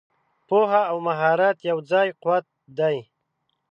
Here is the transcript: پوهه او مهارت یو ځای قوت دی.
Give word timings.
پوهه 0.47 0.81
او 0.91 0.97
مهارت 1.07 1.57
یو 1.69 1.77
ځای 1.91 2.07
قوت 2.21 2.45
دی. 2.77 2.97